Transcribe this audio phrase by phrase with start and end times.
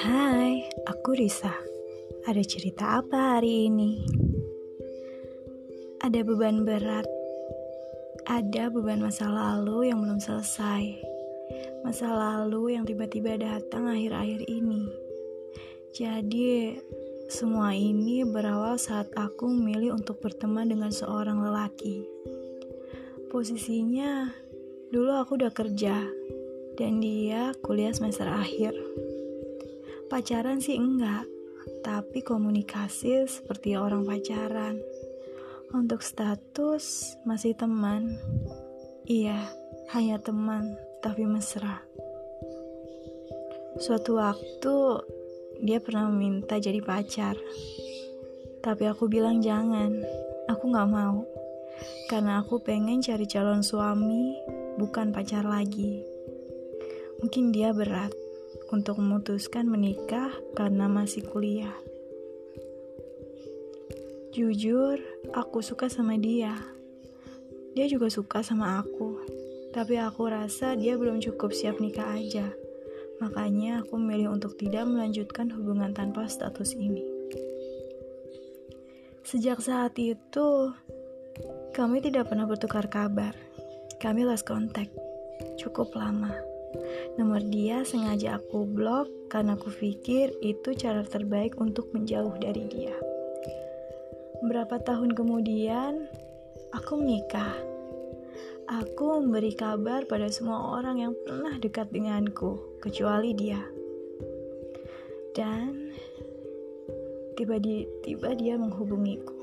[0.00, 1.52] Hai, aku Risa.
[2.24, 4.00] Ada cerita apa hari ini?
[6.00, 7.04] Ada beban berat.
[8.24, 11.04] Ada beban masa lalu yang belum selesai.
[11.84, 14.88] Masa lalu yang tiba-tiba datang akhir-akhir ini.
[15.92, 16.80] Jadi,
[17.28, 22.08] semua ini berawal saat aku memilih untuk berteman dengan seorang lelaki.
[23.28, 24.48] Posisinya,
[24.90, 26.06] dulu aku udah kerja,
[26.74, 28.74] dan dia kuliah semester akhir.
[30.10, 31.26] Pacaran sih enggak,
[31.86, 34.82] tapi komunikasi seperti orang pacaran.
[35.70, 38.18] Untuk status masih teman.
[39.06, 39.54] Iya,
[39.94, 41.78] hanya teman, tapi mesra.
[43.78, 44.74] Suatu waktu
[45.62, 47.38] dia pernah meminta jadi pacar.
[48.60, 49.94] Tapi aku bilang jangan,
[50.50, 51.22] aku gak mau.
[52.10, 54.36] Karena aku pengen cari calon suami,
[54.80, 56.00] bukan pacar lagi.
[57.20, 58.16] Mungkin dia berat
[58.72, 61.76] untuk memutuskan menikah karena masih kuliah.
[64.32, 64.96] Jujur,
[65.36, 66.56] aku suka sama dia.
[67.76, 69.20] Dia juga suka sama aku.
[69.76, 72.48] Tapi aku rasa dia belum cukup siap nikah aja.
[73.20, 77.04] Makanya aku memilih untuk tidak melanjutkan hubungan tanpa status ini.
[79.28, 80.72] Sejak saat itu,
[81.76, 83.36] kami tidak pernah bertukar kabar.
[84.00, 84.96] Kami lost contact.
[85.60, 86.32] Cukup lama.
[87.20, 92.96] Nomor dia sengaja aku blok karena aku pikir itu cara terbaik untuk menjauh dari dia.
[94.40, 96.08] Beberapa tahun kemudian,
[96.72, 97.52] aku menikah.
[98.72, 103.60] Aku memberi kabar pada semua orang yang pernah dekat denganku, kecuali dia.
[105.36, 105.92] Dan
[107.36, 109.36] tiba-tiba dia menghubungiku.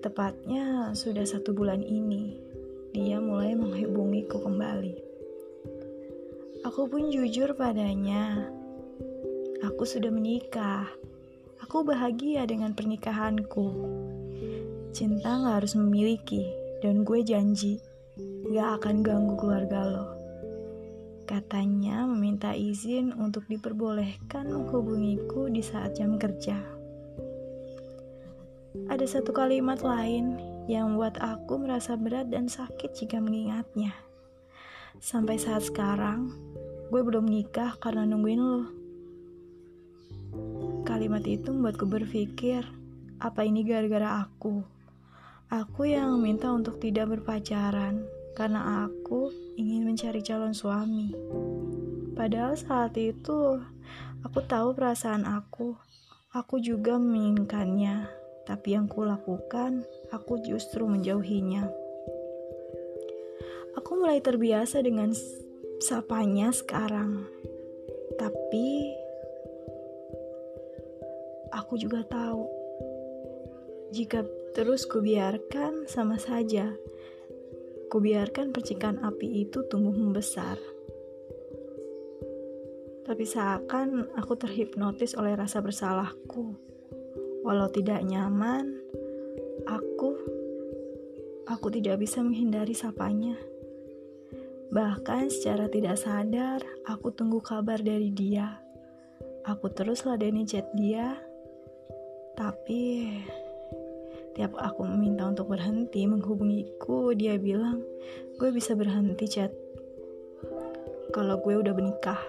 [0.00, 2.45] Tepatnya sudah satu bulan ini,
[4.26, 4.94] menghubungiku kembali.
[6.66, 8.50] Aku pun jujur padanya.
[9.62, 10.90] Aku sudah menikah.
[11.62, 13.66] Aku bahagia dengan pernikahanku.
[14.90, 16.42] Cinta gak harus memiliki,
[16.82, 17.78] dan gue janji
[18.50, 20.06] gak akan ganggu keluarga lo.
[21.26, 26.58] Katanya meminta izin untuk diperbolehkan menghubungiku di saat jam kerja.
[28.86, 30.38] Ada satu kalimat lain
[30.70, 34.05] yang membuat aku merasa berat dan sakit jika mengingatnya.
[34.96, 36.32] Sampai saat sekarang,
[36.88, 38.64] gue belum nikah karena nungguin lo.
[40.88, 42.64] Kalimat itu membuatku berpikir,
[43.20, 44.64] apa ini gara-gara aku?
[45.52, 49.30] Aku yang minta untuk tidak berpacaran karena aku
[49.60, 51.12] ingin mencari calon suami.
[52.16, 53.60] Padahal saat itu
[54.24, 55.76] aku tahu perasaan aku.
[56.32, 58.08] Aku juga menginginkannya,
[58.44, 61.85] tapi yang kulakukan, aku justru menjauhinya.
[63.76, 65.12] Aku mulai terbiasa dengan
[65.76, 67.28] sapanya sekarang.
[68.16, 68.66] Tapi
[71.52, 72.48] aku juga tahu
[73.92, 74.24] jika
[74.56, 76.72] terus kubiarkan sama saja.
[77.86, 80.58] Kubiarkan percikan api itu tumbuh membesar.
[83.06, 86.58] Tapi seakan aku terhipnotis oleh rasa bersalahku.
[87.46, 88.82] Walau tidak nyaman,
[89.70, 90.18] aku
[91.46, 93.38] aku tidak bisa menghindari sapanya.
[94.72, 98.58] Bahkan secara tidak sadar, aku tunggu kabar dari dia.
[99.46, 101.14] Aku terus ladeni chat dia,
[102.34, 103.14] tapi
[104.34, 107.80] tiap aku meminta untuk berhenti menghubungiku, dia bilang,
[108.36, 109.54] gue bisa berhenti chat
[111.14, 112.20] kalau gue udah menikah.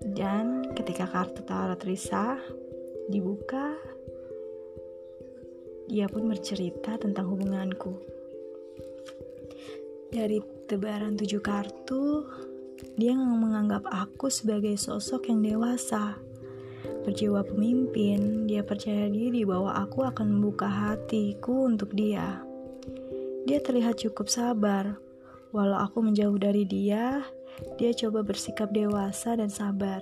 [0.00, 2.38] Dan ketika kartu tarot Risa
[3.10, 3.76] dibuka,
[5.88, 8.17] dia pun bercerita tentang hubunganku.
[10.08, 12.24] Dari tebaran tujuh kartu,
[12.96, 16.16] dia menganggap aku sebagai sosok yang dewasa.
[17.04, 22.40] Berjiwa pemimpin, dia percaya diri bahwa aku akan membuka hatiku untuk dia.
[23.44, 24.96] Dia terlihat cukup sabar.
[25.52, 27.24] Walau aku menjauh dari dia,
[27.76, 30.00] dia coba bersikap dewasa dan sabar.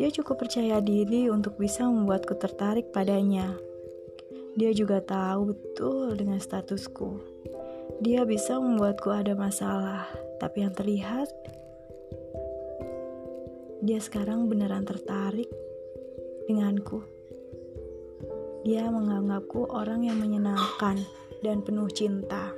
[0.00, 3.52] Dia cukup percaya diri untuk bisa membuatku tertarik padanya.
[4.56, 7.20] Dia juga tahu betul dengan statusku.
[7.98, 10.06] Dia bisa membuatku ada masalah,
[10.38, 11.26] tapi yang terlihat
[13.82, 15.50] dia sekarang beneran tertarik
[16.46, 17.02] denganku.
[18.62, 21.02] Dia menganggapku orang yang menyenangkan
[21.40, 22.54] dan penuh cinta.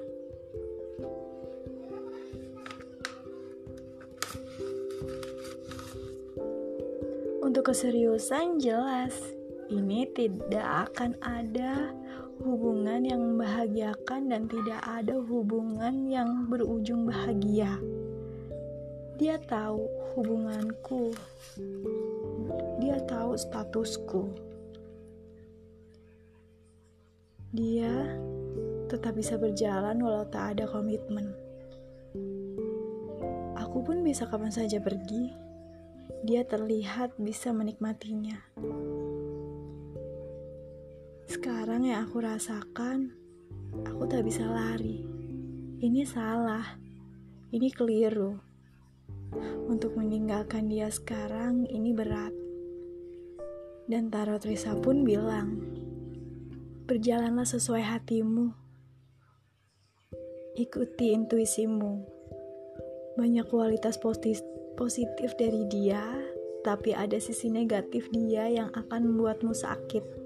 [7.41, 9.15] Untuk keseriusan jelas,
[9.71, 11.95] ini tidak akan ada
[12.43, 17.79] hubungan yang membahagiakan dan tidak ada hubungan yang berujung bahagia.
[19.17, 19.87] Dia tahu
[20.19, 21.15] hubunganku,
[22.83, 24.35] dia tahu statusku.
[27.55, 28.19] Dia
[28.91, 31.31] tetap bisa berjalan walau tak ada komitmen.
[33.55, 35.33] Aku pun bisa kapan saja pergi.
[36.27, 38.37] Dia terlihat bisa menikmatinya.
[41.43, 43.11] Sekarang yang aku rasakan,
[43.83, 45.03] aku tak bisa lari.
[45.83, 46.79] Ini salah.
[47.51, 48.39] Ini keliru.
[49.67, 52.31] Untuk meninggalkan dia sekarang ini berat.
[53.91, 55.59] Dan Tarot Risa pun bilang,
[56.87, 58.55] Berjalanlah sesuai hatimu.
[60.55, 62.07] Ikuti intuisimu.
[63.19, 63.99] Banyak kualitas
[64.79, 66.07] positif dari dia,
[66.63, 70.22] tapi ada sisi negatif dia yang akan membuatmu sakit.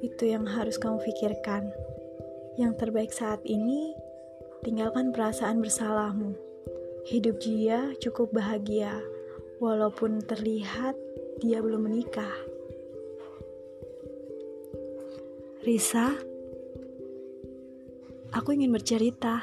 [0.00, 1.70] Itu yang harus kamu pikirkan.
[2.58, 3.94] Yang terbaik saat ini,
[4.62, 6.34] tinggalkan perasaan bersalahmu.
[7.04, 9.02] Hidup dia cukup bahagia,
[9.60, 10.96] walaupun terlihat
[11.42, 12.32] dia belum menikah.
[15.64, 16.12] Risa,
[18.32, 19.40] aku ingin bercerita.